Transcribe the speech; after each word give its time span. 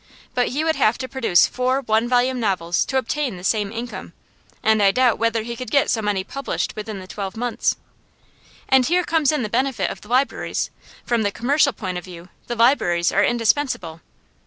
But 0.33 0.47
he 0.47 0.63
would 0.63 0.77
have 0.77 0.97
to 0.97 1.07
produce 1.07 1.45
four 1.45 1.79
one 1.81 2.09
volume 2.09 2.39
novels 2.39 2.85
to 2.85 2.97
obtain 2.97 3.37
the 3.37 3.43
same 3.43 3.71
income; 3.71 4.13
and 4.63 4.81
I 4.81 4.89
doubt 4.89 5.19
whether 5.19 5.43
he 5.43 5.55
could 5.55 5.69
get 5.69 5.91
so 5.91 6.01
many 6.01 6.23
published 6.23 6.75
within 6.75 6.99
the 6.99 7.05
twelve 7.05 7.37
months. 7.37 7.75
And 8.67 8.83
here 8.87 9.03
comes 9.03 9.31
in 9.31 9.43
the 9.43 9.47
benefit 9.47 9.91
of 9.91 10.01
the 10.01 10.07
libraries; 10.07 10.71
from 11.05 11.21
the 11.21 11.31
commercial 11.31 11.71
point 11.71 11.99
of 11.99 12.03
view 12.03 12.29
the 12.47 12.55
libraries 12.55 13.11
are 13.11 13.23
indispensable. 13.23 14.01